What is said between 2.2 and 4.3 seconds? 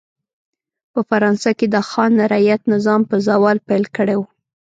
رعیت نظام په زوال پیل کړی و.